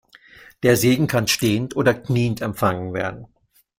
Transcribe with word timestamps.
Der 0.63 0.77
Segen 0.77 1.05
kann 1.05 1.27
stehend 1.27 1.75
oder 1.75 1.93
kniend 1.93 2.41
empfangen 2.41 2.91
werden. 2.95 3.27